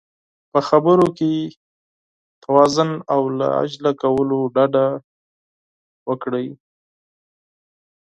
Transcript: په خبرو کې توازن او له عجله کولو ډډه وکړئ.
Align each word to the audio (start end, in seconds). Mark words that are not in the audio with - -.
په 0.51 0.59
خبرو 0.67 1.05
کې 1.17 1.31
توازن 2.43 2.89
او 3.13 3.21
له 3.37 3.47
عجله 3.59 3.91
کولو 4.01 4.39
ډډه 4.55 4.87
وکړئ. 6.09 6.47